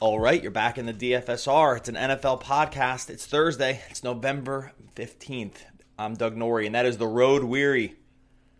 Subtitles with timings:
[0.00, 1.78] All right, you're back in the DFSR.
[1.78, 3.10] It's an NFL podcast.
[3.10, 3.82] It's Thursday.
[3.90, 5.56] It's November 15th.
[5.98, 7.96] I'm Doug Norrie, and that is the road weary.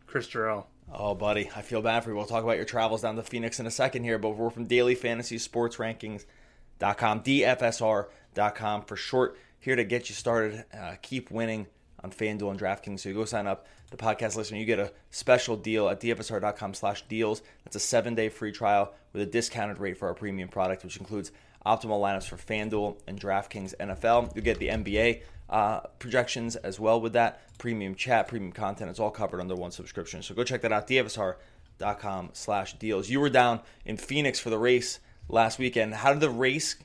[0.09, 0.65] Chris Jarrell.
[0.93, 2.17] Oh, buddy, I feel bad for you.
[2.17, 4.65] We'll talk about your travels down to Phoenix in a second here, but we're from
[4.65, 10.65] Daily Fantasy Sports Rankings.com, DFSR.com for short, here to get you started.
[10.77, 11.69] Uh, keep winning
[12.03, 13.01] on FanDuel and DraftKings.
[13.01, 16.75] So you go sign up, the podcast listener, you get a special deal at DFSR.com
[16.75, 17.43] slash deals.
[17.65, 21.33] That's a seven-day free trial with a discounted rate for our premium product, which includes
[21.65, 24.35] optimal lineups for FanDuel and DraftKings NFL.
[24.35, 27.41] You get the NBA uh, projections as well with that.
[27.59, 28.91] Premium chat, premium content.
[28.91, 30.23] It's all covered under one subscription.
[30.23, 33.09] So go check that out, DFSR.com slash deals.
[33.09, 35.95] You were down in Phoenix for the race last weekend.
[35.95, 36.77] How did the race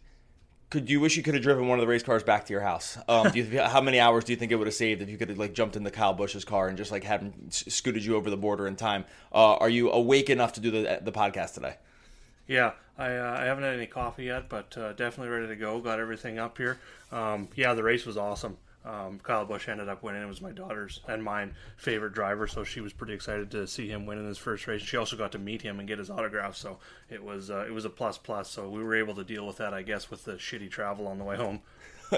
[0.74, 2.64] could you wish you could have driven one of the race cars back to your
[2.64, 2.98] house?
[3.08, 5.20] Um, do you, how many hours do you think it would have saved if you
[5.20, 8.04] could have like jumped in the Kyle Busch's car and just like had him scooted
[8.04, 9.06] you over the border in time?
[9.32, 11.76] Uh, are you awake enough to do the the podcast today?
[12.48, 15.80] Yeah, I, uh, I haven't had any coffee yet, but uh, definitely ready to go.
[15.80, 16.80] Got everything up here.
[17.12, 18.58] Um, yeah, the race was awesome.
[18.86, 20.22] Um, Kyle Busch ended up winning.
[20.22, 23.88] It was my daughter's and mine favorite driver, so she was pretty excited to see
[23.88, 24.82] him win in his first race.
[24.82, 27.72] She also got to meet him and get his autograph, so it was uh, it
[27.72, 28.50] was a plus plus.
[28.50, 31.18] So we were able to deal with that, I guess, with the shitty travel on
[31.18, 31.62] the way home.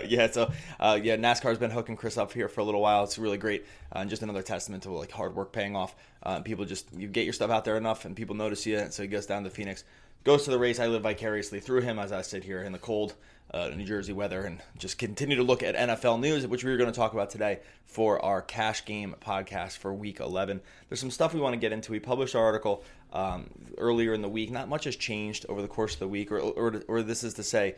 [0.08, 3.04] yeah, so uh, yeah, NASCAR's been hooking Chris up here for a little while.
[3.04, 5.96] It's really great, uh, and just another testament to like hard work paying off.
[6.24, 8.88] Uh, people just you get your stuff out there enough, and people notice you.
[8.90, 9.84] So he goes down to Phoenix,
[10.24, 10.80] goes to the race.
[10.80, 13.14] I live vicariously through him as I sit here in the cold
[13.52, 16.78] uh, New Jersey weather and just continue to look at NFL news, which we are
[16.78, 20.62] going to talk about today for our Cash Game podcast for Week 11.
[20.90, 21.92] There's some stuff we want to get into.
[21.92, 24.52] We published our article um, earlier in the week.
[24.52, 27.36] Not much has changed over the course of the week, or, or, or this is
[27.36, 27.76] to say,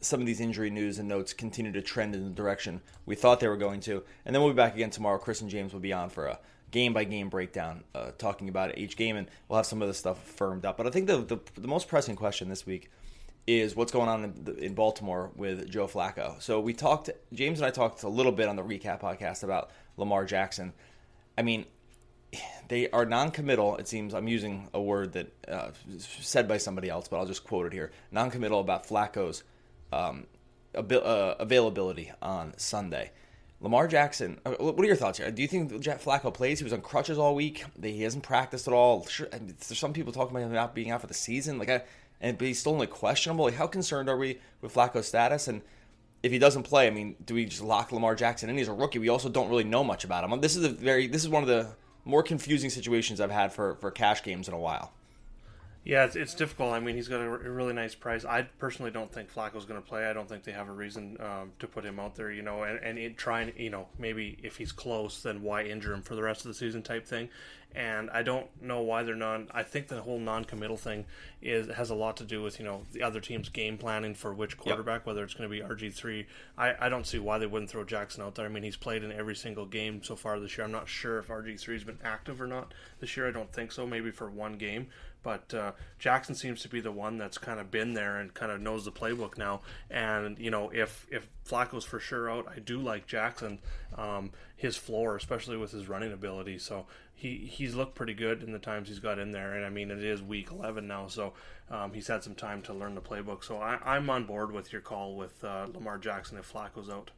[0.00, 3.40] some of these injury news and notes continue to trend in the direction we thought
[3.40, 4.02] they were going to.
[4.24, 5.18] And then we'll be back again tomorrow.
[5.18, 6.38] Chris and James will be on for a
[6.70, 9.94] game by game breakdown, uh, talking about each game, and we'll have some of the
[9.94, 10.76] stuff firmed up.
[10.76, 12.90] But I think the, the, the most pressing question this week
[13.46, 16.40] is what's going on in, in, Baltimore with Joe Flacco.
[16.42, 19.70] So we talked, James and I talked a little bit on the recap podcast about
[19.96, 20.72] Lamar Jackson.
[21.38, 21.66] I mean,
[22.68, 23.76] they are non-committal.
[23.76, 27.44] It seems I'm using a word that uh, said by somebody else, but I'll just
[27.44, 29.44] quote it here: non-committal about Flacco's
[29.92, 30.26] um,
[30.74, 33.12] uh, availability on Sunday.
[33.60, 35.30] Lamar Jackson, uh, what are your thoughts here?
[35.30, 36.58] Do you think Flacco plays?
[36.58, 37.64] He was on crutches all week.
[37.82, 39.06] He hasn't practiced at all.
[39.06, 41.58] Sure, there's some people talking about him not being out for the season.
[41.58, 41.82] Like I,
[42.20, 43.44] and but he's still only questionable.
[43.44, 45.48] Like, how concerned are we with Flacco's status?
[45.48, 45.62] And
[46.22, 48.58] if he doesn't play, I mean, do we just lock Lamar Jackson in?
[48.58, 48.98] He's a rookie.
[48.98, 50.40] We also don't really know much about him.
[50.40, 51.68] This is a very this is one of the
[52.04, 54.92] more confusing situations I've had for for cash games in a while.
[55.86, 56.72] Yeah, it's, it's difficult.
[56.72, 58.24] I mean, he's got a, a really nice price.
[58.24, 60.06] I personally don't think Flacco's going to play.
[60.06, 62.64] I don't think they have a reason um, to put him out there, you know,
[62.64, 66.02] and, and it, try and, you know, maybe if he's close, then why injure him
[66.02, 67.28] for the rest of the season type thing
[67.76, 69.48] and I don't know why they're not.
[69.52, 71.04] I think the whole non-committal thing
[71.42, 74.32] is has a lot to do with you know the other team's game planning for
[74.32, 75.06] which quarterback, yep.
[75.06, 76.26] whether it's going to be RG three.
[76.56, 78.46] I, I don't see why they wouldn't throw Jackson out there.
[78.46, 80.64] I mean, he's played in every single game so far this year.
[80.64, 83.28] I'm not sure if RG three has been active or not this year.
[83.28, 83.86] I don't think so.
[83.86, 84.88] Maybe for one game,
[85.26, 88.52] but uh, Jackson seems to be the one that's kind of been there and kind
[88.52, 89.60] of knows the playbook now.
[89.90, 93.58] And you know, if if Flacco's for sure out, I do like Jackson,
[93.98, 96.58] um, his floor, especially with his running ability.
[96.58, 99.54] So he he's looked pretty good in the times he's got in there.
[99.54, 101.32] And I mean, it is week 11 now, so
[101.72, 103.42] um, he's had some time to learn the playbook.
[103.42, 107.10] So I, am on board with your call with uh, Lamar Jackson if Flacco's out.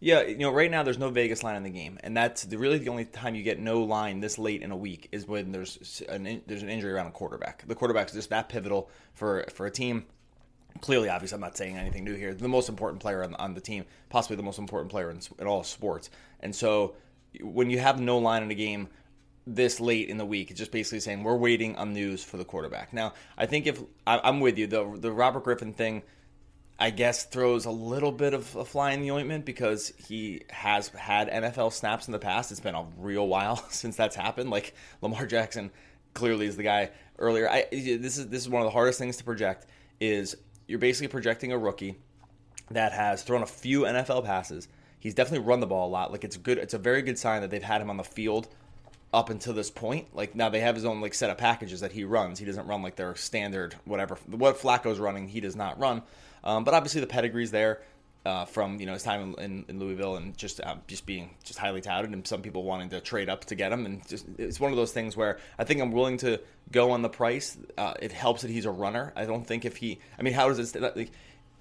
[0.00, 2.58] Yeah, you know, right now there's no Vegas line in the game, and that's the,
[2.58, 5.52] really the only time you get no line this late in a week is when
[5.52, 7.66] there's an there's an injury around a quarterback.
[7.66, 10.04] The quarterback's just that pivotal for for a team.
[10.80, 12.34] Clearly, obviously, I'm not saying anything new here.
[12.34, 15.46] The most important player on, on the team, possibly the most important player in, in
[15.46, 16.94] all sports, and so
[17.40, 18.88] when you have no line in a game
[19.46, 20.50] this late in the week.
[20.50, 22.92] It's just basically saying we're waiting on news for the quarterback.
[22.92, 26.02] Now, I think if I, am with you, the the Robert Griffin thing,
[26.78, 30.88] I guess throws a little bit of a fly in the ointment because he has
[30.88, 32.50] had NFL snaps in the past.
[32.50, 34.50] It's been a real while since that's happened.
[34.50, 35.70] Like Lamar Jackson
[36.14, 37.48] clearly is the guy earlier.
[37.48, 39.66] I, this is this is one of the hardest things to project.
[40.00, 40.36] Is
[40.66, 41.96] you're basically projecting a rookie
[42.70, 44.68] that has thrown a few NFL passes.
[44.98, 46.10] He's definitely run the ball a lot.
[46.10, 46.58] Like it's good.
[46.58, 48.48] It's a very good sign that they've had him on the field
[49.14, 50.14] up until this point.
[50.14, 52.38] Like now they have his own like set of packages that he runs.
[52.38, 54.18] He doesn't run like their standard whatever.
[54.26, 56.02] What Flacco's running, he does not run.
[56.42, 57.80] Um, but obviously the pedigree's there
[58.26, 61.58] uh, from you know his time in, in Louisville and just uh, just being just
[61.60, 64.58] highly touted and some people wanting to trade up to get him and just it's
[64.58, 66.40] one of those things where I think I'm willing to
[66.72, 67.56] go on the price.
[67.78, 69.12] Uh, it helps that he's a runner.
[69.14, 71.12] I don't think if he, I mean, how does it like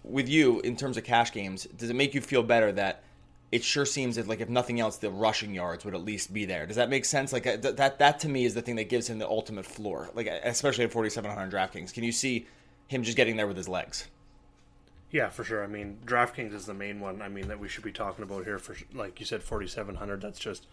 [0.04, 1.66] with you in terms of cash games?
[1.66, 3.04] Does it make you feel better that?
[3.54, 6.46] It sure seems that like if nothing else, the rushing yards would at least be
[6.46, 6.66] there.
[6.66, 7.32] Does that make sense?
[7.32, 9.66] Like uh, th- that that to me is the thing that gives him the ultimate
[9.66, 10.10] floor.
[10.16, 12.48] Like especially at 4700 DraftKings, can you see
[12.88, 14.08] him just getting there with his legs?
[15.12, 15.64] Yeah, for sure.
[15.64, 17.22] I mean, DraftKings is the main one.
[17.22, 19.94] I mean, that we should be talking about here for, like you said, forty seven
[19.94, 20.22] hundred.
[20.22, 20.66] That's just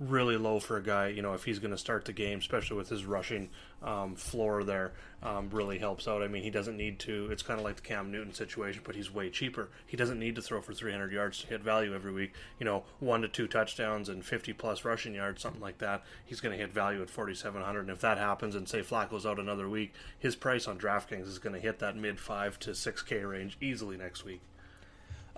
[0.00, 1.08] really low for a guy.
[1.08, 3.50] You know, if he's going to start the game, especially with his rushing
[3.82, 4.92] um, floor there,
[5.22, 6.22] um, really helps out.
[6.22, 7.28] I mean, he doesn't need to.
[7.30, 9.68] It's kind of like the Cam Newton situation, but he's way cheaper.
[9.86, 12.34] He doesn't need to throw for 300 yards to hit value every week.
[12.58, 16.04] You know, one to two touchdowns and 50 plus rushing yards, something like that.
[16.24, 17.80] He's going to hit value at 4,700.
[17.80, 21.38] And if that happens, and say Flacco's out another week, his price on DraftKings is
[21.38, 24.40] going to hit that mid five to six K range easily next week.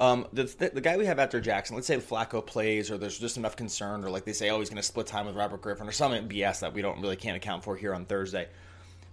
[0.00, 3.36] Um, the, the, guy we have after Jackson, let's say Flacco plays, or there's just
[3.36, 5.86] enough concern, or like they say, oh, he's going to split time with Robert Griffin,
[5.86, 8.48] or some BS that we don't really can't account for here on Thursday.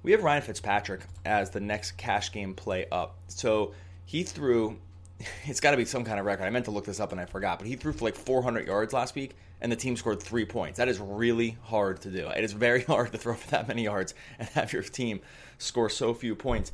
[0.04, 3.18] We have Ryan Fitzpatrick as the next cash game play up.
[3.28, 3.74] So
[4.06, 4.80] he threw,
[5.44, 6.46] it's got to be some kind of record.
[6.46, 8.66] I meant to look this up and I forgot, but he threw for like 400
[8.66, 10.78] yards last week, and the team scored three points.
[10.78, 12.30] That is really hard to do.
[12.30, 15.20] It is very hard to throw for that many yards and have your team
[15.58, 16.72] score so few points.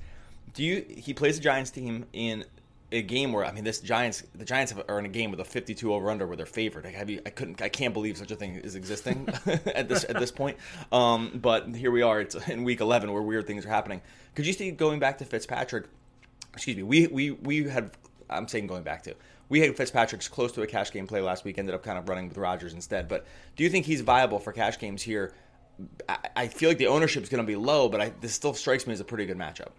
[0.54, 0.86] Do you?
[0.88, 2.46] He plays the Giants team in
[2.94, 5.46] a game where I mean, this Giants, the Giants are in a game with a
[5.46, 6.86] 52 over under where they're favored.
[6.86, 9.28] I, have you, I couldn't, I can't believe such a thing is existing
[9.66, 10.58] at this at this point.
[10.92, 12.22] Um, but here we are.
[12.22, 14.02] It's in week 11 where weird things are happening.
[14.36, 15.86] Could you see going back to Fitzpatrick?
[16.54, 16.84] Excuse me.
[16.84, 17.92] We we we had.
[18.30, 19.16] I'm saying going back to.
[19.50, 21.58] We had Fitzpatrick's close to a cash game play last week.
[21.58, 23.08] Ended up kind of running with Rogers instead.
[23.08, 23.26] But
[23.56, 25.34] do you think he's viable for cash games here?
[26.08, 28.54] I, I feel like the ownership is going to be low, but I, this still
[28.54, 29.72] strikes me as a pretty good matchup.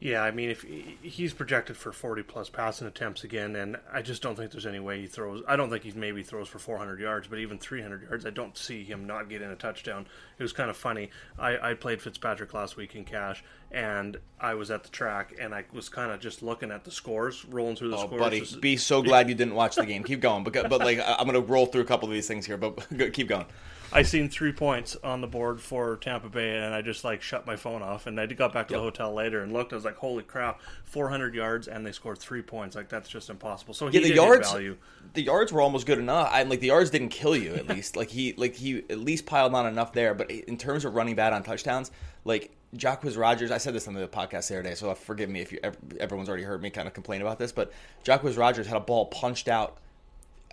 [0.00, 0.62] Yeah, I mean, if
[1.02, 4.80] he's projected for 40 plus passing attempts again, and I just don't think there's any
[4.80, 5.42] way he throws.
[5.46, 8.56] I don't think he maybe throws for 400 yards, but even 300 yards, I don't
[8.56, 10.06] see him not getting a touchdown.
[10.38, 11.10] It was kind of funny.
[11.38, 15.54] I, I played Fitzpatrick last week in cash, and I was at the track, and
[15.54, 18.20] I was kind of just looking at the scores, rolling through the oh, scores.
[18.20, 20.02] buddy, be so glad you didn't watch the game.
[20.02, 22.56] keep going, but but like I'm gonna roll through a couple of these things here,
[22.56, 23.46] but keep going.
[23.92, 27.46] I seen three points on the board for Tampa Bay, and I just like shut
[27.46, 28.06] my phone off.
[28.06, 28.78] And I got back to yep.
[28.78, 29.72] the hotel later and looked.
[29.72, 30.60] I was like, "Holy crap!
[30.84, 32.76] 400 yards, and they scored three points.
[32.76, 36.28] Like that's just impossible." So yeah, the yards, the yards were almost good enough.
[36.30, 37.96] I like the yards didn't kill you at least.
[37.96, 40.14] like he, like he at least piled on enough there.
[40.14, 41.90] But in terms of running bad on touchdowns,
[42.24, 45.40] like Jacquizz Rogers, I said this on the podcast the other day, so forgive me
[45.40, 45.58] if you
[45.98, 47.72] everyone's already heard me kind of complain about this, but
[48.04, 49.78] Jacquizz Rogers had a ball punched out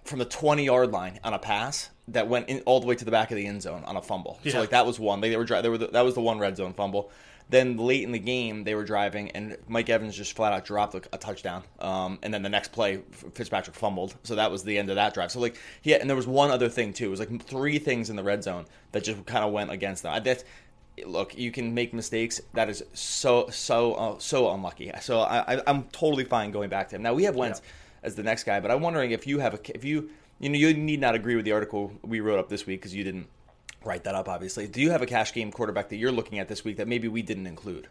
[0.04, 3.06] from the 20 yard line on a pass that went in, all the way to
[3.06, 4.40] the back of the end zone on a fumble.
[4.44, 4.54] Yeah.
[4.54, 5.22] So like that was one.
[5.22, 7.12] They, they were, they were the, that was the one red zone fumble.
[7.50, 10.96] Then late in the game, they were driving, and Mike Evans just flat out dropped
[10.96, 11.63] a, a touchdown.
[11.80, 13.02] Um, and then the next play,
[13.34, 15.31] Fitzpatrick fumbled, so that was the end of that drive.
[15.31, 17.06] So like, yeah, and there was one other thing too.
[17.06, 20.04] It was like three things in the red zone that just kind of went against
[20.04, 20.22] them.
[20.24, 20.44] That's
[21.06, 22.42] look, you can make mistakes.
[22.54, 24.92] That is so so uh, so unlucky.
[25.02, 27.04] So I, I, am totally fine going back to him.
[27.04, 28.08] Now we have Wentz yeah.
[28.08, 30.10] as the next guy, but I'm wondering if you have a if you
[30.40, 32.96] you know you need not agree with the article we wrote up this week because
[32.96, 33.28] you didn't
[33.84, 34.68] write that up, obviously.
[34.68, 37.08] Do you have a cash game quarterback that you're looking at this week that maybe
[37.08, 37.88] we didn't include?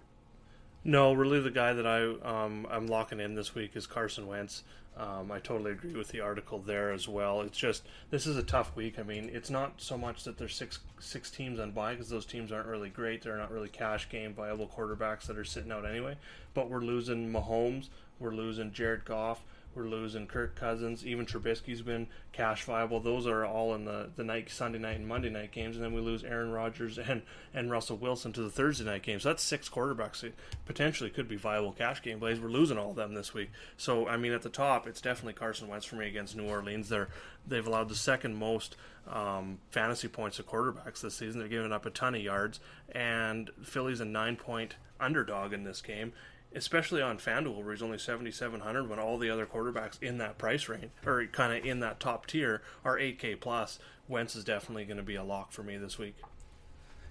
[0.87, 4.63] No, really, the guy that I um, I'm locking in this week is Carson Wentz.
[4.97, 7.41] Um, I totally agree with the article there as well.
[7.41, 8.97] It's just this is a tough week.
[9.01, 12.25] I mean, it's not so much that there's six six teams on bye because those
[12.25, 13.21] teams aren't really great.
[13.21, 16.19] They're not really cash game viable quarterbacks that are sitting out anyway.
[16.55, 17.89] But we're losing Mahomes.
[18.21, 19.43] We're losing Jared Goff.
[19.77, 21.05] We're losing Kirk Cousins.
[21.05, 22.99] Even Trubisky's been cash viable.
[22.99, 25.93] Those are all in the, the night Sunday night and Monday night games, and then
[25.93, 27.21] we lose Aaron Rodgers and,
[27.53, 29.21] and Russell Wilson to the Thursday night game.
[29.21, 30.35] So that's six quarterbacks that
[30.65, 32.41] potentially could be viable cash game plays.
[32.41, 33.51] We're losing all of them this week.
[33.77, 36.89] So I mean, at the top, it's definitely Carson Wentz for me against New Orleans.
[36.89, 37.09] They're
[37.47, 41.39] they've allowed the second most um, fantasy points to quarterbacks this season.
[41.39, 42.61] They're giving up a ton of yards,
[42.93, 46.15] and Philly's a nine point underdog in this game
[46.57, 50.69] especially on FanDuel where he's only 7700 when all the other quarterbacks in that price
[50.69, 54.97] range or kind of in that top tier are 8k plus Wentz is definitely going
[54.97, 56.17] to be a lock for me this week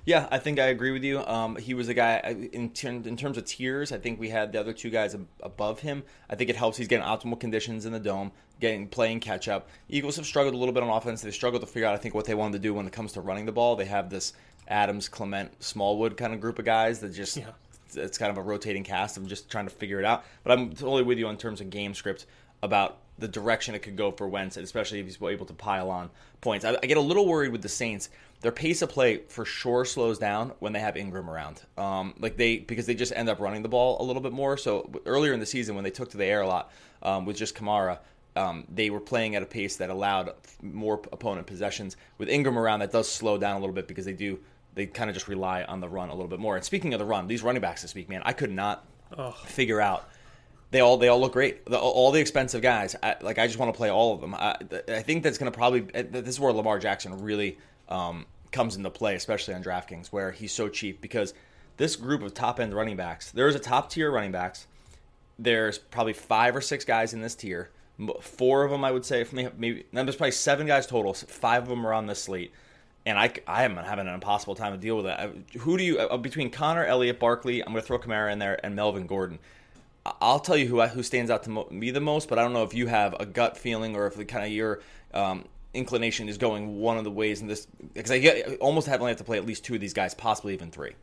[0.05, 1.25] yeah, I think I agree with you.
[1.25, 2.19] Um, he was a guy
[2.53, 3.91] in, in terms of tiers.
[3.91, 6.03] I think we had the other two guys above him.
[6.29, 6.77] I think it helps.
[6.77, 9.67] He's getting optimal conditions in the dome, getting playing catch up.
[9.89, 11.23] Eagles have struggled a little bit on offense.
[11.23, 13.13] They struggled to figure out, I think, what they wanted to do when it comes
[13.13, 13.75] to running the ball.
[13.75, 14.33] They have this
[14.67, 17.45] Adams, Clement, Smallwood kind of group of guys that just yeah
[17.97, 19.17] it's kind of a rotating cast.
[19.17, 20.23] I'm just trying to figure it out.
[20.43, 22.25] But I'm totally with you in terms of game script
[22.61, 26.09] about the direction it could go for Wentz, especially if he's able to pile on
[26.41, 26.65] points.
[26.65, 28.09] I, I, get a little worried with the Saints.
[28.41, 31.61] Their pace of play for sure slows down when they have Ingram around.
[31.77, 34.57] Um, like they because they just end up running the ball a little bit more.
[34.57, 36.71] So earlier in the season when they took to the air a lot
[37.01, 37.99] um, with just Kamara.
[38.37, 41.95] Um, they were playing at a pace that allowed more opponent possessions.
[42.17, 44.39] With Ingram around, that does slow down a little bit because they do
[44.75, 46.55] they kind of just rely on the run a little bit more.
[46.55, 48.85] And speaking of the run, these running backs this week, man, I could not
[49.17, 49.31] oh.
[49.31, 50.09] figure out.
[50.71, 51.65] They all they all look great.
[51.65, 54.35] The, all the expensive guys, I, like I just want to play all of them.
[54.35, 58.75] I, I think that's going to probably this is where Lamar Jackson really um, comes
[58.75, 61.33] into play, especially on DraftKings, where he's so cheap because
[61.77, 64.67] this group of top end running backs, there's a top tier running backs
[65.37, 67.69] there's probably five or six guys in this tier.
[68.21, 71.13] Four of them, I would say, maybe, maybe there's probably seven guys total.
[71.13, 72.53] Five of them are on this slate,
[73.05, 75.31] and I, I am having an impossible time to deal with that.
[75.59, 77.61] Who do you uh, between Connor, Elliott, Barkley?
[77.61, 79.39] I'm going to throw Kamara in there, and Melvin Gordon.
[80.21, 82.63] I'll tell you who who stands out to me the most, but I don't know
[82.63, 84.81] if you have a gut feeling or if the kind of your
[85.13, 89.01] um, inclination is going one of the ways in this because I get almost have
[89.01, 90.93] only have to play at least two of these guys, possibly even three.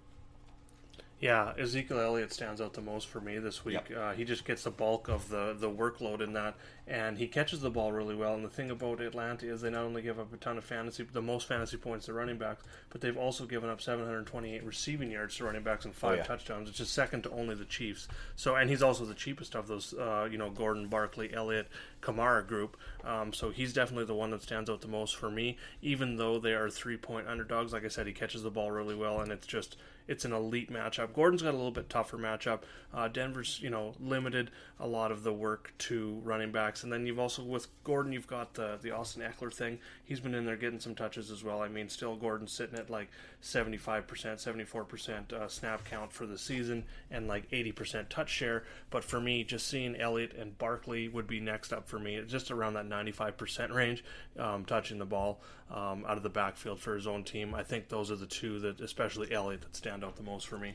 [1.22, 3.90] Yeah, Ezekiel Elliott stands out the most for me this week.
[3.90, 3.96] Yep.
[3.96, 6.56] Uh, he just gets the bulk of the, the workload in that,
[6.88, 8.34] and he catches the ball really well.
[8.34, 11.04] And the thing about Atlanta is they not only give up a ton of fantasy,
[11.04, 15.36] the most fantasy points to running backs, but they've also given up 728 receiving yards
[15.36, 16.22] to running backs and five oh, yeah.
[16.24, 18.08] touchdowns, which is second to only the Chiefs.
[18.34, 21.68] So, and he's also the cheapest of those, uh, you know, Gordon, Barkley, Elliott,
[22.00, 22.76] Kamara group.
[23.04, 25.56] Um, so he's definitely the one that stands out the most for me.
[25.82, 28.96] Even though they are three point underdogs, like I said, he catches the ball really
[28.96, 29.76] well, and it's just
[30.08, 31.14] it's an elite matchup.
[31.14, 32.60] Gordon's got a little bit tougher matchup.
[32.94, 37.06] Uh, Denver's you know limited a lot of the work to running backs, and then
[37.06, 39.78] you've also with Gordon you've got the the Austin Ekeler thing.
[40.04, 41.62] He's been in there getting some touches as well.
[41.62, 43.08] I mean, still Gordon's sitting at like
[43.40, 47.72] seventy five percent, seventy four percent uh, snap count for the season, and like eighty
[47.72, 48.64] percent touch share.
[48.90, 52.50] But for me, just seeing Elliott and Barkley would be next up for me, just
[52.50, 54.04] around that ninety five percent range,
[54.38, 55.40] um, touching the ball
[55.70, 57.54] um, out of the backfield for his own team.
[57.54, 60.56] I think those are the two that, especially Elliott, that stand out the most for
[60.56, 60.74] me.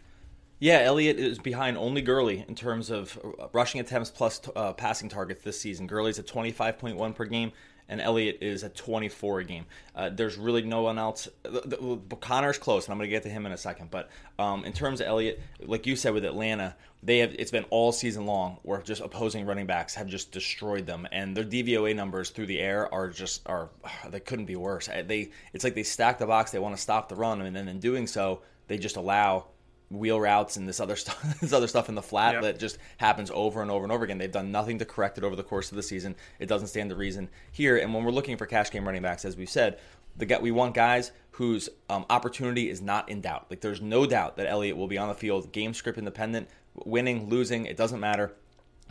[0.60, 3.18] Yeah, Elliott is behind only Gurley in terms of
[3.52, 5.88] rushing attempts plus uh, passing targets this season.
[5.88, 7.52] Gurley's at 25.1 per game,
[7.90, 9.66] and Elliott is at 24 a game.
[9.96, 11.28] Uh, there's really no one else.
[11.44, 13.92] The, the, Connor's close, and I'm going to get to him in a second.
[13.92, 14.10] But
[14.40, 17.92] um, in terms of Elliott, like you said with Atlanta, they have it's been all
[17.92, 22.32] season long where just opposing running backs have just destroyed them, and their DVOA numbers
[22.32, 23.70] through the air are just are
[24.10, 24.88] they couldn't be worse.
[24.88, 27.68] They it's like they stack the box, they want to stop the run, and then
[27.68, 29.48] in doing so, they just allow
[29.90, 32.42] wheel routes and this other stuff this other stuff in the flat yep.
[32.44, 34.18] that just happens over and over and over again.
[34.18, 36.16] They've done nothing to correct it over the course of the season.
[36.40, 37.78] It doesn't stand to reason here.
[37.78, 39.80] And when we're looking for cash game running backs, as we've said,
[40.18, 43.46] the we want guys whose um, opportunity is not in doubt.
[43.50, 46.50] Like there's no doubt that Elliott will be on the field, game script independent,
[46.86, 48.34] winning, losing, it doesn't matter.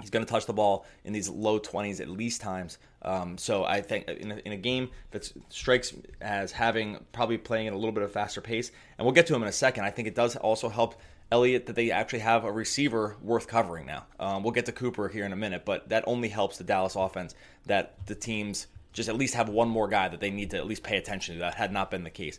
[0.00, 2.78] He's going to touch the ball in these low 20s at least times.
[3.02, 7.68] Um, so I think in a, in a, game that strikes as having probably playing
[7.68, 9.84] at a little bit of faster pace, and we'll get to him in a second.
[9.84, 11.00] I think it does also help
[11.30, 14.06] Elliott that they actually have a receiver worth covering now.
[14.20, 16.96] Um, we'll get to Cooper here in a minute, but that only helps the Dallas
[16.96, 17.34] offense
[17.66, 20.66] that the teams just at least have one more guy that they need to at
[20.66, 21.40] least pay attention to.
[21.40, 22.38] That had not been the case.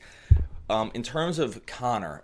[0.69, 2.23] Um, in terms of Connor,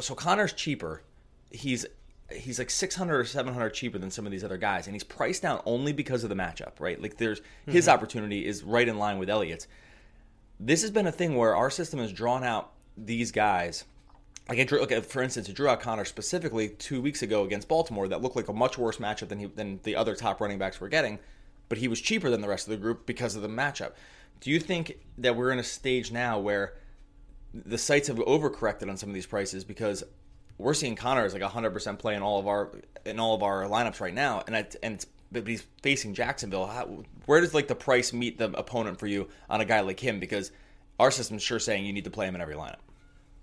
[0.00, 1.02] so Connor's cheaper.
[1.50, 1.86] He's
[2.34, 5.42] he's like 600 or 700 cheaper than some of these other guys and he's priced
[5.42, 7.72] down only because of the matchup right like there's mm-hmm.
[7.72, 9.66] his opportunity is right in line with elliott's
[10.60, 13.84] this has been a thing where our system has drawn out these guys
[14.48, 18.08] like I drew, okay, for instance, drew out Connor specifically two weeks ago against Baltimore
[18.08, 20.80] that looked like a much worse matchup than he, than the other top running backs
[20.80, 21.18] were getting,
[21.68, 23.92] but he was cheaper than the rest of the group because of the matchup.
[24.40, 26.74] Do you think that we're in a stage now where
[27.54, 30.04] the sites have overcorrected on some of these prices because
[30.58, 32.70] we're seeing Connor as like a hundred percent play in all of our
[33.04, 36.66] in all of our lineups right now, and I, and it's, but he's facing Jacksonville.
[36.66, 40.00] How, where does like the price meet the opponent for you on a guy like
[40.00, 40.20] him?
[40.20, 40.52] Because
[40.98, 42.78] our system's sure saying you need to play him in every lineup.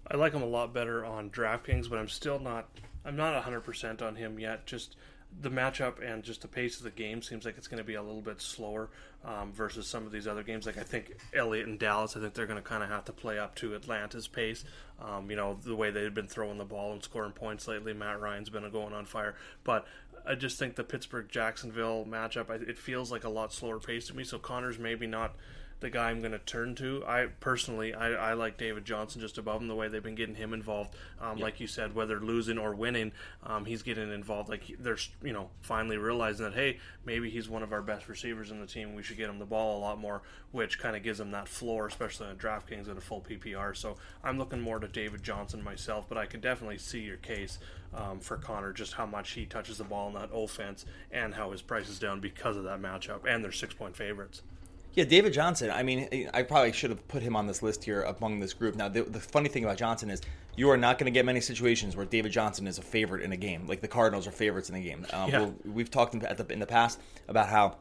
[0.09, 2.69] I like him a lot better on DraftKings, but I'm still not.
[3.03, 4.65] I'm not 100% on him yet.
[4.67, 4.95] Just
[5.39, 7.95] the matchup and just the pace of the game seems like it's going to be
[7.95, 8.89] a little bit slower
[9.23, 10.65] um, versus some of these other games.
[10.65, 13.13] Like I think Elliott and Dallas, I think they're going to kind of have to
[13.13, 14.63] play up to Atlanta's pace.
[15.01, 17.93] Um, you know the way they've been throwing the ball and scoring points lately.
[17.93, 19.87] Matt Ryan's been going on fire, but
[20.27, 24.15] I just think the Pittsburgh Jacksonville matchup it feels like a lot slower pace to
[24.15, 24.23] me.
[24.23, 25.35] So Connor's maybe not
[25.81, 27.03] the guy I'm going to turn to.
[27.05, 29.67] I personally, I, I, like David Johnson just above him.
[29.67, 31.43] The way they've been getting him involved, um, yep.
[31.43, 33.11] like you said, whether losing or winning,
[33.43, 34.47] um, he's getting involved.
[34.47, 38.51] Like they're, you know, finally realizing that hey, maybe he's one of our best receivers
[38.51, 38.95] in the team.
[38.95, 40.21] We should get him the ball a lot more,
[40.51, 43.75] which kind of gives him that floor, especially on DraftKings at a full PPR.
[43.75, 47.57] So I'm looking more to David Johnson myself, but I can definitely see your case
[47.93, 51.51] um, for Connor, just how much he touches the ball in that offense and how
[51.51, 54.43] his price is down because of that matchup, and they're six point favorites.
[54.93, 55.71] Yeah, David Johnson.
[55.71, 58.75] I mean, I probably should have put him on this list here among this group.
[58.75, 60.21] Now, the, the funny thing about Johnson is
[60.57, 63.31] you are not going to get many situations where David Johnson is a favorite in
[63.31, 63.67] a game.
[63.67, 65.05] Like the Cardinals are favorites in the game.
[65.13, 65.49] Um, yeah.
[65.65, 67.77] we have talked in the, in the past about how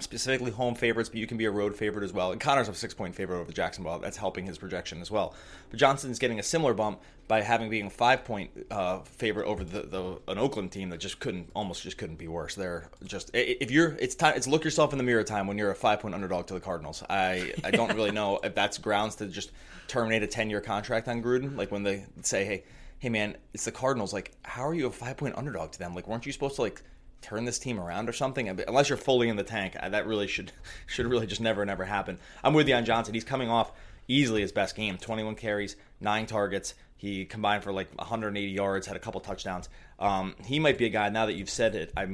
[0.00, 2.32] specifically home favorites, but you can be a road favorite as well.
[2.32, 3.98] And Connor's a six point favorite over Jacksonville.
[3.98, 5.34] That's helping his projection as well.
[5.70, 9.62] But Johnson's getting a similar bump by having being a five point uh, favorite over
[9.62, 12.54] the, the an Oakland team that just couldn't almost just couldn't be worse.
[12.54, 15.70] They're just if you're it's time it's look yourself in the mirror time when you're
[15.70, 17.02] a five point underdog to the Cardinals.
[17.08, 19.52] I I don't really know if that's grounds to just
[19.86, 21.56] terminate a ten year contract on Gruden.
[21.56, 22.64] Like when they say hey
[22.98, 25.94] hey man it's the Cardinals like how are you a five point underdog to them?
[25.94, 26.82] Like weren't you supposed to like
[27.24, 28.48] turn this team around or something.
[28.48, 30.52] Unless you're fully in the tank, that really should
[30.86, 32.18] should really just never never happen.
[32.42, 33.14] I'm with you on Johnson.
[33.14, 33.72] He's coming off
[34.06, 36.74] easily his best game 21 carries, nine targets.
[36.96, 39.68] He combined for like 180 yards, had a couple touchdowns.
[39.98, 42.06] Um, he might be a guy, now that you've said it, I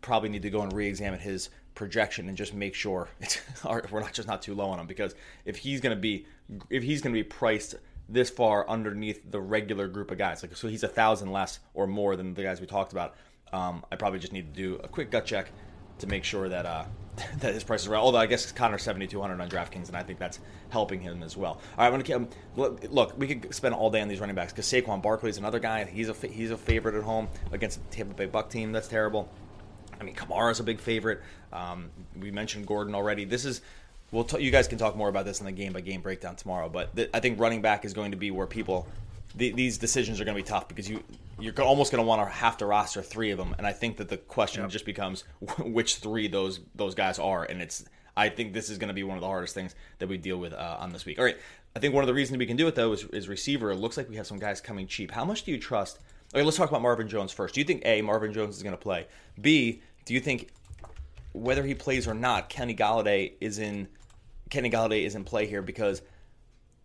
[0.00, 3.08] probably need to go and re examine his projection and just make sure
[3.64, 6.26] we're not just not too low on him because if he's going to be
[6.70, 7.76] if he's going to be priced
[8.08, 11.86] this far underneath the regular group of guys like so he's a thousand less or
[11.86, 13.14] more than the guys we talked about
[13.52, 15.50] um, I probably just need to do a quick gut check
[15.98, 16.84] to make sure that uh,
[17.40, 17.98] that his price is right.
[17.98, 20.40] Although I guess Connor's seventy two hundred on DraftKings, and I think that's
[20.70, 21.52] helping him as well.
[21.52, 22.28] All right, I'm gonna um,
[22.90, 23.18] look.
[23.18, 25.84] We could spend all day on these running backs because Saquon Barkley is another guy.
[25.84, 28.72] He's a he's a favorite at home against the Tampa Bay Buck team.
[28.72, 29.28] That's terrible.
[30.00, 31.20] I mean, Kamara's a big favorite.
[31.52, 33.24] Um, we mentioned Gordon already.
[33.24, 33.62] This is
[34.12, 36.36] we'll t- you guys can talk more about this in the game by game breakdown
[36.36, 36.68] tomorrow.
[36.68, 38.86] But th- I think running back is going to be where people
[39.34, 41.02] the, these decisions are going to be tough because you
[41.40, 43.98] you're almost going to want to have to roster three of them, and I think
[43.98, 44.70] that the question yep.
[44.70, 45.22] just becomes
[45.58, 47.84] which three those those guys are, and it's
[48.16, 50.38] I think this is going to be one of the hardest things that we deal
[50.38, 51.18] with uh, on this week.
[51.18, 51.36] All right,
[51.76, 53.70] I think one of the reasons we can do it though is, is receiver.
[53.70, 55.10] It looks like we have some guys coming cheap.
[55.10, 56.00] How much do you trust?
[56.34, 57.54] Okay, let's talk about Marvin Jones first.
[57.54, 59.06] Do you think a Marvin Jones is going to play?
[59.40, 60.48] B do you think
[61.32, 63.86] whether he plays or not, Kenny Golladay is in
[64.48, 66.00] Kenny Golladay is in play here because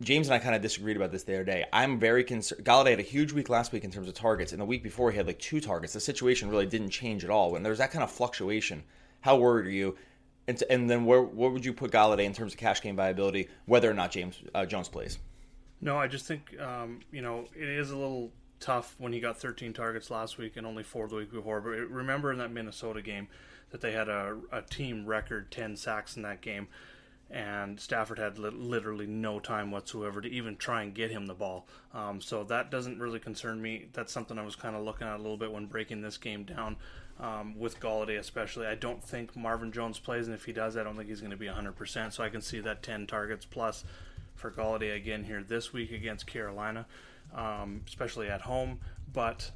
[0.03, 1.65] James and I kind of disagreed about this the other day.
[1.72, 2.63] I'm very concerned.
[2.63, 5.12] Golladay had a huge week last week in terms of targets, and the week before
[5.12, 5.93] he had like two targets.
[5.93, 7.51] The situation really didn't change at all.
[7.51, 8.83] When there's that kind of fluctuation,
[9.22, 9.95] how worried are you?
[10.48, 13.48] And, and then where where would you put Golladay in terms of cash game viability,
[13.65, 15.19] whether or not James uh, Jones plays?
[15.81, 19.38] No, I just think um, you know it is a little tough when he got
[19.38, 21.60] 13 targets last week and only four the week before.
[21.60, 23.27] But remember in that Minnesota game
[23.72, 26.67] that they had a, a team record 10 sacks in that game
[27.34, 31.34] and Stafford had li- literally no time whatsoever to even try and get him the
[31.34, 31.68] ball.
[31.92, 33.88] Um, so that doesn't really concern me.
[33.92, 36.44] That's something I was kind of looking at a little bit when breaking this game
[36.44, 36.77] down
[37.20, 38.68] um, with Golladay, especially.
[38.68, 41.31] I don't think Marvin Jones plays, and if he does, I don't think he's going
[41.31, 42.14] to be 100%.
[42.14, 43.84] So I can see that 10 targets plus
[44.36, 46.86] for Golladay again here this week against Carolina,
[47.34, 48.79] um, especially at home.
[49.12, 49.50] But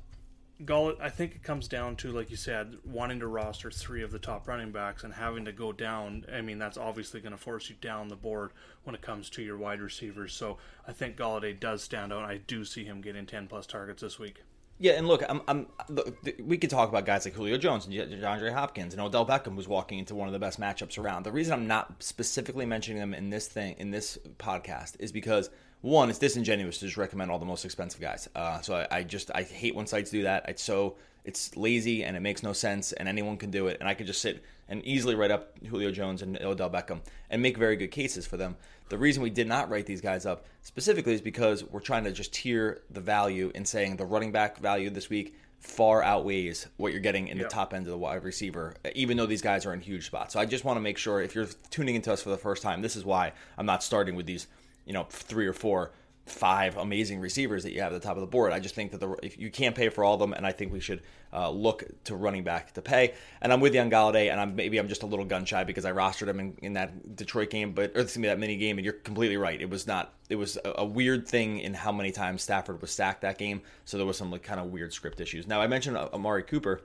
[0.66, 4.12] Gullet, I think it comes down to, like you said, wanting to roster three of
[4.12, 6.26] the top running backs and having to go down.
[6.34, 8.52] I mean, that's obviously going to force you down the board
[8.84, 10.34] when it comes to your wide receivers.
[10.34, 12.24] So I think Golladay does stand out.
[12.24, 14.42] I do see him getting 10 plus targets this week.
[14.80, 17.96] Yeah, and look, I'm, I'm look, we could talk about guys like Julio Jones and
[17.96, 21.24] DeAndre Hopkins and Odell Beckham, who's walking into one of the best matchups around.
[21.24, 25.50] The reason I'm not specifically mentioning them in this thing in this podcast is because–
[25.82, 28.28] one, it's disingenuous to just recommend all the most expensive guys.
[28.36, 30.50] Uh, so I, I, just I hate when sites do that.
[30.50, 33.78] It's so it's lazy and it makes no sense, and anyone can do it.
[33.80, 37.42] And I could just sit and easily write up Julio Jones and Odell Beckham and
[37.42, 38.56] make very good cases for them.
[38.90, 42.12] The reason we did not write these guys up specifically is because we're trying to
[42.12, 46.92] just tier the value in saying the running back value this week far outweighs what
[46.92, 47.50] you're getting in yep.
[47.50, 50.34] the top end of the wide receiver, even though these guys are in huge spots.
[50.34, 52.62] So I just want to make sure if you're tuning into us for the first
[52.62, 54.48] time, this is why I'm not starting with these
[54.86, 55.92] you know three or four
[56.30, 58.54] five amazing receivers that you have at the top of the board.
[58.54, 60.52] I just think that the if you can't pay for all of them, and I
[60.52, 61.02] think we should
[61.34, 63.14] uh, look to running back to pay.
[63.42, 65.64] And I'm with you on Golladay, and I'm maybe I'm just a little gun shy
[65.64, 68.58] because I rostered him in, in that Detroit game, but or excuse me that mini
[68.58, 69.60] game, and you're completely right.
[69.60, 70.14] It was not.
[70.30, 73.62] It was a, a weird thing in how many times Stafford was stacked that game,
[73.86, 75.48] so there was some like kind of weird script issues.
[75.48, 76.82] Now I mentioned Amari Cooper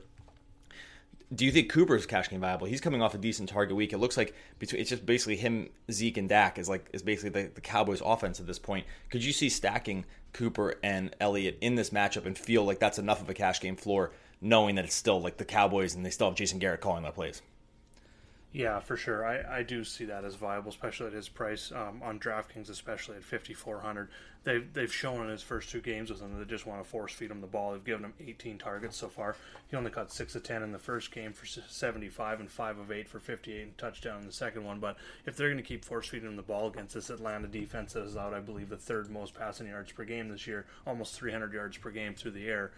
[1.35, 2.66] do you think Cooper's cash game viable?
[2.66, 3.92] He's coming off a decent target week.
[3.92, 7.42] It looks like between it's just basically him, Zeke, and Dak is like is basically
[7.42, 8.87] the, the Cowboys' offense at this point.
[9.11, 13.23] Could you see stacking Cooper and Elliott in this matchup and feel like that's enough
[13.23, 16.29] of a cash game floor, knowing that it's still like the Cowboys and they still
[16.29, 17.40] have Jason Garrett calling their plays?
[18.53, 19.27] Yeah, for sure.
[19.27, 23.17] I, I do see that as viable, especially at his price um, on DraftKings, especially
[23.17, 24.09] at 5400
[24.45, 26.88] They've they've shown in his first two games with him that they just want to
[26.88, 27.73] force feed him the ball.
[27.73, 29.37] They've given him 18 targets so far.
[29.71, 32.91] He only caught six of 10 in the first game for 75 and five of
[32.91, 34.81] eight for 58 and touchdown in the second one.
[34.81, 37.93] But if they're going to keep force feeding him the ball against this Atlanta defense
[37.93, 41.15] that is out, I believe the third most passing yards per game this year, almost
[41.15, 42.73] 300 yards per game through the air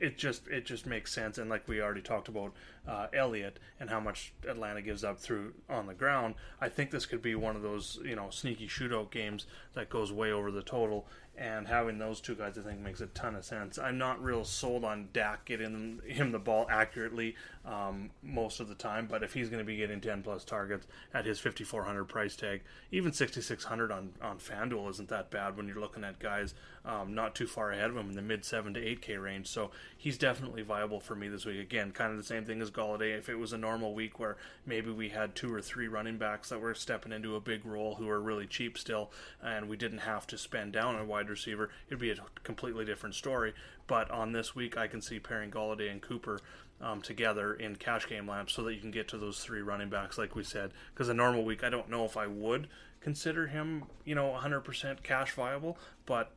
[0.00, 1.38] it just it just makes sense.
[1.38, 2.52] And like we already talked about
[2.86, 7.06] uh, Elliott and how much Atlanta gives up through on the ground, I think this
[7.06, 10.62] could be one of those you know sneaky shootout games that goes way over the
[10.62, 11.06] total
[11.40, 13.78] and having those two guys, I think, makes a ton of sense.
[13.78, 18.74] I'm not real sold on Dak getting him the ball accurately um, most of the
[18.74, 22.36] time, but if he's going to be getting 10 plus targets at his 5400 price
[22.36, 22.60] tag,
[22.92, 27.34] even 6600 on on FanDuel isn't that bad when you're looking at guys um, not
[27.34, 29.46] too far ahead of him in the mid 7 to 8K range.
[29.46, 31.60] So he's definitely viable for me this week.
[31.60, 33.18] Again, kind of the same thing as Golladay.
[33.18, 36.48] If it was a normal week where maybe we had two or three running backs
[36.48, 39.10] that were stepping into a big role who are really cheap still,
[39.42, 43.14] and we didn't have to spend down a wide receiver, it'd be a completely different
[43.14, 43.54] story.
[43.86, 46.40] But on this week, I can see pairing Golladay and Cooper
[46.80, 49.90] um, together in cash game lamps so that you can get to those three running
[49.90, 50.72] backs, like we said.
[50.94, 52.68] Because a normal week, I don't know if I would
[53.00, 56.32] consider him, you know, 100% cash viable, but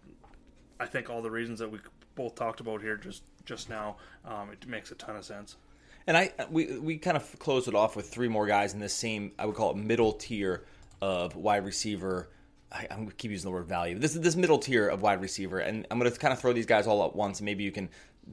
[0.80, 1.80] I think all the reasons that we
[2.16, 5.58] both talked about here just just now, um, it makes a ton of sense.
[6.08, 8.94] And I we we kind of closed it off with three more guys in this
[8.94, 10.66] same I would call it middle tier
[11.02, 12.30] of wide receiver.
[12.72, 14.00] I, am gonna keep using the word value.
[14.00, 16.66] This is this middle tier of wide receiver, and I'm gonna kind of throw these
[16.66, 17.40] guys all at once.
[17.40, 17.90] And maybe you can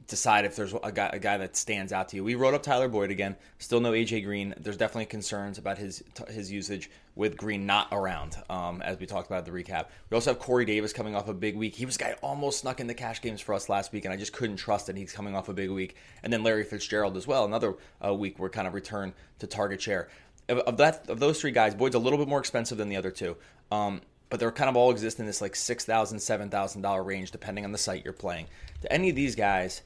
[0.07, 2.23] decide if there's a guy, a guy that stands out to you.
[2.23, 3.35] We wrote up Tyler Boyd again.
[3.59, 4.53] Still no AJ Green.
[4.57, 9.27] There's definitely concerns about his his usage with Green not around, um, as we talked
[9.27, 9.87] about the recap.
[10.09, 11.75] We also have Corey Davis coming off a big week.
[11.75, 14.13] He was a guy almost snuck in the cash games for us last week, and
[14.13, 14.95] I just couldn't trust it.
[14.95, 15.95] He's coming off a big week.
[16.23, 17.75] And then Larry Fitzgerald as well, another
[18.05, 20.09] uh, week where kind of return to target share.
[20.47, 22.95] Of, of, that of those three guys, Boyd's a little bit more expensive than the
[22.95, 23.35] other two.
[23.71, 24.01] Um,
[24.31, 27.29] but they're kind of all exist in this like six thousand, seven thousand dollar range,
[27.31, 28.47] depending on the site you're playing.
[28.81, 29.83] To any of these guys,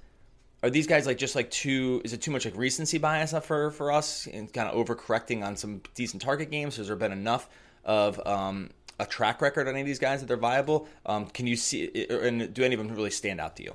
[0.63, 1.99] are these guys like just like too?
[2.05, 5.57] Is it too much like recency bias for for us and kind of overcorrecting on
[5.57, 6.77] some decent target games?
[6.77, 7.49] Has there been enough
[7.83, 10.87] of um, a track record on any of these guys that they're viable?
[11.07, 13.73] Um, can you see and do any of them really stand out to you?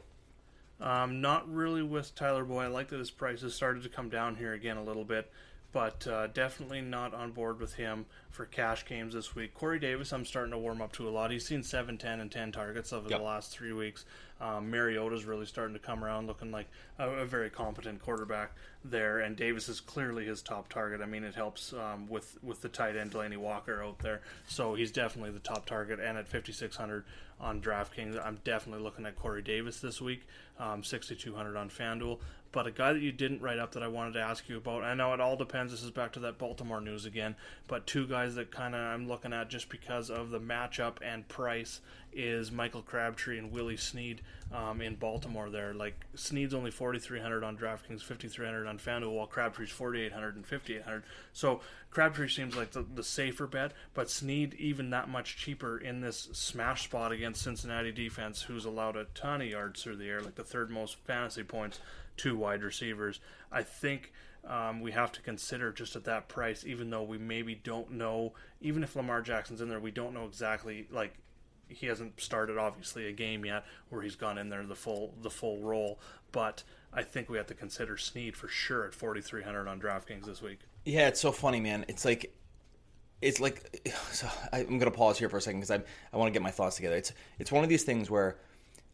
[0.80, 2.66] Um, not really with Tyler Boyd.
[2.66, 5.30] I like that his prices started to come down here again a little bit
[5.72, 9.54] but uh, definitely not on board with him for cash games this week.
[9.54, 11.30] Corey Davis, I'm starting to warm up to a lot.
[11.30, 13.18] He's seen 7, 10, and 10 targets over yep.
[13.18, 14.04] the last three weeks.
[14.40, 16.66] Um, Mariota's really starting to come around, looking like
[16.98, 18.52] a, a, very competent quarterback
[18.82, 21.02] there, and Davis is clearly his top target.
[21.02, 24.74] I mean, it helps um, with with the tight end Delanie Walker out there, so
[24.74, 26.00] he's definitely the top target.
[26.00, 27.04] And at 5600
[27.38, 30.26] on DraftKings, I'm definitely looking at Corey Davis this week,
[30.58, 32.18] um, 6200 on FanDuel.
[32.52, 34.82] But a guy that you didn't write up that I wanted to ask you about,
[34.82, 35.72] I know it all depends.
[35.72, 37.36] This is back to that Baltimore news again.
[37.68, 41.28] But two guys that kind of I'm looking at just because of the matchup and
[41.28, 41.80] price
[42.12, 44.20] is Michael Crabtree and Willie Snead
[44.52, 45.48] um, in Baltimore.
[45.48, 51.04] There, like Snead's only 4,300 on DraftKings, 5,300 on FanDuel, while Crabtree's 4,800 and 5,800.
[51.32, 51.60] So
[51.90, 56.28] Crabtree seems like the, the safer bet, but Snead even that much cheaper in this
[56.32, 60.34] smash spot against Cincinnati defense, who's allowed a ton of yards through the air, like
[60.34, 61.80] the third most fantasy points
[62.20, 63.18] two wide receivers.
[63.50, 64.12] I think
[64.46, 68.34] um, we have to consider just at that price, even though we maybe don't know,
[68.60, 71.14] even if Lamar Jackson's in there, we don't know exactly like
[71.68, 75.30] he hasn't started obviously a game yet where he's gone in there the full the
[75.30, 75.98] full role.
[76.30, 80.42] But I think we have to consider Snead for sure at 4,300 on DraftKings this
[80.42, 80.58] week.
[80.84, 81.86] Yeah, it's so funny, man.
[81.88, 82.34] It's like
[83.22, 86.32] it's like so I'm gonna pause here for a second because I I want to
[86.32, 86.96] get my thoughts together.
[86.96, 88.36] It's it's one of these things where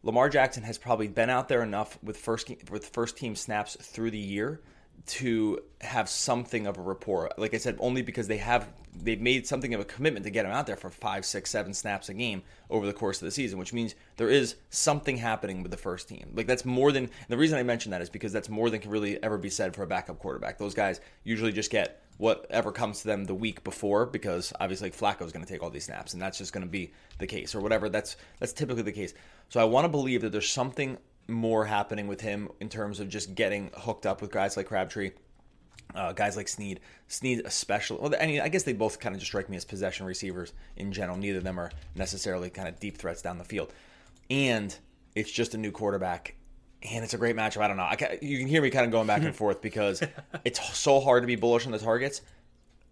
[0.06, 4.12] Lamar Jackson has probably been out there enough with first with first team snaps through
[4.12, 4.60] the year
[5.06, 7.30] to have something of a rapport.
[7.38, 8.68] Like I said, only because they have
[9.02, 11.74] they've made something of a commitment to get him out there for five, six, seven
[11.74, 15.62] snaps a game over the course of the season, which means there is something happening
[15.62, 16.32] with the first team.
[16.34, 18.90] Like that's more than the reason I mention that is because that's more than can
[18.90, 20.58] really ever be said for a backup quarterback.
[20.58, 24.96] Those guys usually just get whatever comes to them the week before because obviously like
[24.96, 27.26] Flacco is going to take all these snaps and that's just going to be the
[27.26, 27.88] case or whatever.
[27.88, 29.12] That's that's typically the case.
[29.48, 30.96] So I want to believe that there's something
[31.28, 35.12] more happening with him in terms of just getting hooked up with guys like Crabtree.
[35.94, 37.98] Uh, guys like Snead, Snead especially.
[38.00, 40.52] Well, I mean, I guess they both kind of just strike me as possession receivers
[40.76, 41.16] in general.
[41.16, 43.72] Neither of them are necessarily kind of deep threats down the field,
[44.28, 44.76] and
[45.14, 46.34] it's just a new quarterback,
[46.82, 47.62] and it's a great matchup.
[47.62, 47.84] I don't know.
[47.84, 50.02] I you can hear me kind of going back and forth because
[50.44, 52.20] it's so hard to be bullish on the targets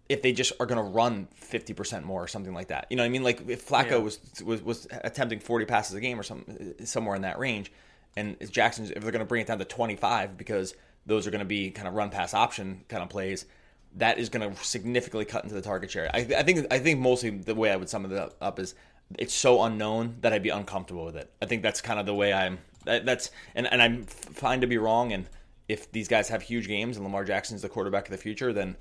[0.07, 2.87] if they just are going to run 50% more or something like that.
[2.89, 3.23] You know what I mean?
[3.23, 3.97] Like if Flacco yeah.
[3.97, 6.45] was, was was attempting 40 passes a game or some
[6.85, 7.71] somewhere in that range
[8.15, 10.73] and Jackson if they're going to bring it down to 25 because
[11.05, 13.45] those are going to be kind of run pass option kind of plays,
[13.97, 16.09] that is going to significantly cut into the target share.
[16.13, 18.75] I, I think I think mostly the way I would sum it up is
[19.17, 21.31] it's so unknown that I'd be uncomfortable with it.
[21.41, 22.59] I think that's kind of the way I'm.
[22.85, 25.13] That, that's and and I'm fine to be wrong.
[25.13, 25.29] And
[25.67, 28.75] if these guys have huge games and Lamar Jackson's the quarterback of the future, then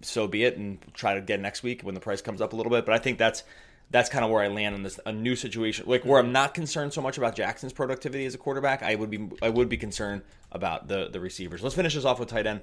[0.00, 2.56] so be it, and try to get next week when the price comes up a
[2.56, 2.86] little bit.
[2.86, 3.44] But I think that's
[3.92, 6.54] that's kind of where I land in this a new situation, like where I'm not
[6.54, 8.82] concerned so much about Jackson's productivity as a quarterback.
[8.82, 11.62] I would be I would be concerned about the the receivers.
[11.62, 12.62] Let's finish this off with tight end.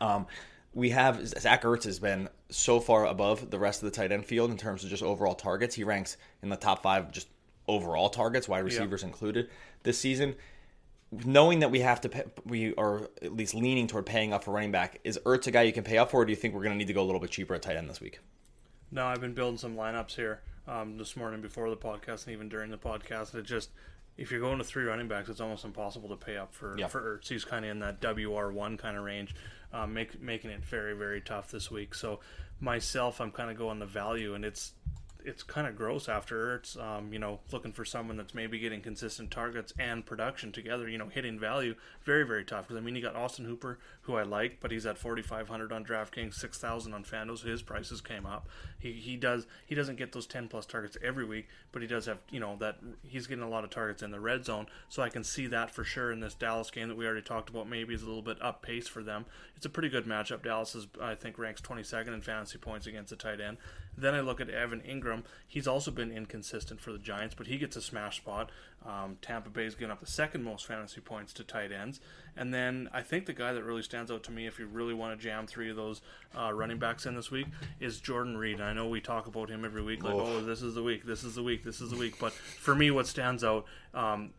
[0.00, 0.26] Um,
[0.74, 4.26] we have Zach Ertz has been so far above the rest of the tight end
[4.26, 5.74] field in terms of just overall targets.
[5.74, 7.28] He ranks in the top five just
[7.66, 9.08] overall targets, wide receivers yeah.
[9.08, 9.48] included,
[9.82, 10.36] this season
[11.24, 14.50] knowing that we have to pay, we are at least leaning toward paying up for
[14.50, 16.54] running back, is Ertz a guy you can pay up for, or do you think
[16.54, 18.18] we're going to need to go a little bit cheaper at tight end this week?
[18.90, 22.48] No, I've been building some lineups here um, this morning before the podcast and even
[22.48, 23.34] during the podcast.
[23.34, 23.70] It just
[24.16, 26.86] if you're going to three running backs, it's almost impossible to pay up for Yeah.
[26.86, 27.28] for Ertz.
[27.28, 29.34] He's kind of in that WR one kind of range,
[29.72, 31.94] um, make, making it very very tough this week.
[31.94, 32.20] So
[32.60, 34.72] myself, I'm kind of going the value, and it's
[35.24, 38.80] it's kind of gross after it's, Um, you know, looking for someone that's maybe getting
[38.80, 40.88] consistent targets and production together.
[40.88, 42.68] You know, hitting value, very very tough.
[42.68, 45.84] Because I mean, you got Austin Hooper, who I like, but he's at 4,500 on
[45.84, 48.48] DraftKings, 6,000 on FanDuel, so his prices came up.
[48.78, 52.06] He he does he doesn't get those 10 plus targets every week, but he does
[52.06, 54.66] have you know that he's getting a lot of targets in the red zone.
[54.88, 57.48] So I can see that for sure in this Dallas game that we already talked
[57.48, 57.68] about.
[57.68, 59.24] Maybe is a little bit up pace for them.
[59.56, 60.42] It's a pretty good matchup.
[60.42, 63.56] Dallas is I think ranks 22nd in fantasy points against the tight end.
[63.96, 65.24] Then I look at Evan Engram.
[65.46, 68.50] He's also been inconsistent for the Giants, but he gets a smash spot.
[68.86, 72.00] Um, Tampa Bay is getting up the second most fantasy points to tight ends.
[72.36, 74.94] And then I think the guy that really stands out to me, if you really
[74.94, 76.02] want to jam three of those
[76.38, 77.46] uh, running backs in this week,
[77.80, 78.56] is Jordan Reed.
[78.60, 81.04] And I know we talk about him every week, like, oh, this is the week,
[81.04, 82.18] this is the week, this is the week.
[82.18, 84.30] But for me, what stands out, um,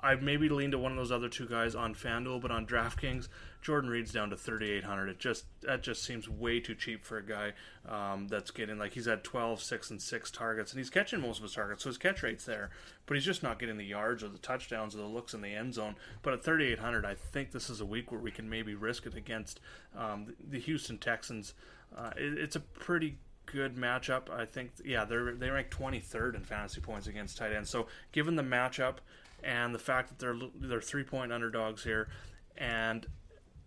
[0.00, 3.28] I maybe lean to one of those other two guys on FanDuel, but on DraftKings,
[3.60, 5.08] Jordan Reed's down to 3,800.
[5.08, 7.52] It just that just seems way too cheap for a guy
[7.88, 11.38] um, that's getting like he's had 12, 6, and 6 targets, and he's catching most
[11.38, 12.70] of his targets, so his catch rate's there,
[13.06, 15.54] but he's just not getting the yards or the touchdowns or the looks in the
[15.54, 15.96] end zone.
[16.22, 19.16] But at 3,800, I think this is a week where we can maybe risk it
[19.16, 19.58] against
[19.96, 21.54] um, the, Houston Texans.
[21.96, 24.30] Uh, it, it's a pretty good matchup.
[24.30, 27.70] I think, yeah, they're they rank 23rd in fantasy points against tight ends.
[27.70, 28.96] So given the matchup
[29.42, 32.08] and the fact that they're they're three point underdogs here,
[32.56, 33.06] and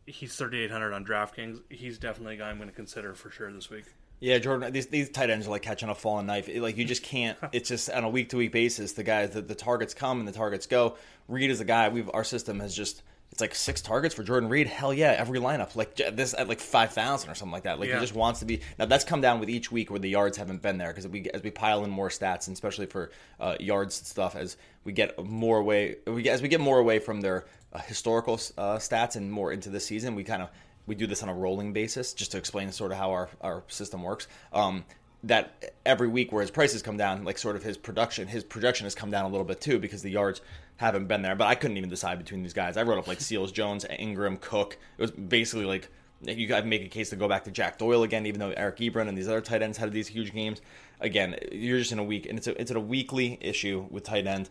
[0.05, 3.69] he's 3,800 on DraftKings, he's definitely a guy I'm going to consider for sure this
[3.69, 3.85] week.
[4.19, 4.71] Yeah, Jordan.
[4.71, 6.47] These these tight ends are like catching a falling knife.
[6.47, 7.37] It- like you just can't.
[7.51, 8.93] It's just on a week to week basis.
[8.93, 10.95] The guys, the, the targets come and the targets go.
[11.27, 11.89] Reed is a guy.
[11.89, 13.01] We've our system has just.
[13.31, 14.67] It's like six targets for Jordan Reed.
[14.67, 17.79] Hell yeah, every lineup like this at like five thousand or something like that.
[17.79, 17.95] Like Yeah.
[17.95, 18.59] he just wants to be.
[18.77, 21.29] Now that's come down with each week where the yards haven't been there because we
[21.33, 24.91] as we pile in more stats and especially for uh, yards and stuff as we
[24.91, 25.95] get more away.
[26.05, 29.53] We get, as we get more away from their uh, historical uh, stats and more
[29.53, 30.49] into the season, we kind of
[30.85, 33.63] we do this on a rolling basis just to explain sort of how our, our
[33.67, 34.27] system works.
[34.51, 34.83] Um,
[35.23, 38.85] that every week where his prices come down, like sort of his production, his projection
[38.85, 40.41] has come down a little bit too because the yards
[40.81, 41.35] haven't been there.
[41.35, 42.75] But I couldn't even decide between these guys.
[42.75, 44.77] I wrote up like Seals, Jones, Engram, Cook.
[44.97, 45.89] It was basically like
[46.21, 48.51] you got to make a case to go back to Jack Doyle again, even though
[48.51, 50.61] Eric Ebron and these other tight ends had these huge games.
[50.99, 54.27] Again, you're just in a week, and it's a it's a weekly issue with tight
[54.27, 54.49] end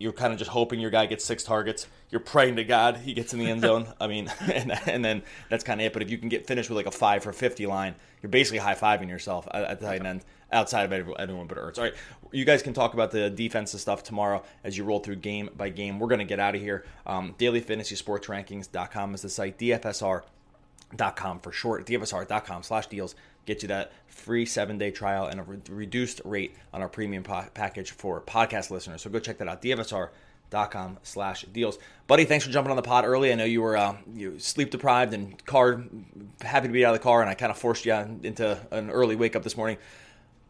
[0.00, 1.86] you're kind of just hoping your guy gets six targets.
[2.08, 3.86] You're praying to God he gets in the end zone.
[4.00, 5.92] I mean, and, and then that's kind of it.
[5.92, 8.58] But if you can get finished with like a five for fifty line, you're basically
[8.58, 11.78] high fiving yourself at, the tight end outside of everyone, everyone but Ertz.
[11.78, 11.94] All right,
[12.32, 15.68] you guys can talk about the defensive stuff tomorrow as you roll through game by
[15.68, 15.98] game.
[15.98, 16.84] We're gonna get out of here.
[17.06, 19.58] Um, DailyFantasySportsRankings.com is the site.
[19.58, 20.22] DFSR
[20.96, 23.14] dot com for short dfsr.com slash deals
[23.50, 27.22] get you that free seven day trial and a re- reduced rate on our premium
[27.24, 29.02] po- package for podcast listeners.
[29.02, 31.78] So go check that out dfsr.com slash deals.
[32.06, 33.32] Buddy thanks for jumping on the pod early.
[33.32, 35.82] I know you were uh, you sleep deprived and car
[36.40, 38.90] happy to be out of the car and i kind of forced you into an
[38.90, 39.78] early wake up this morning.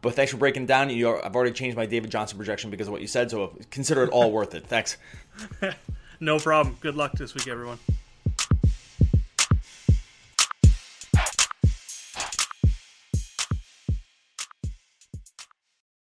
[0.01, 0.89] But thanks for breaking down.
[0.89, 3.57] You are, i've already changed my david johnson projection because of what you said so
[3.71, 4.67] consider it all worth it.
[4.67, 4.97] Thanks.
[6.23, 6.77] No problem.
[6.81, 7.79] Good luck this week, everyone.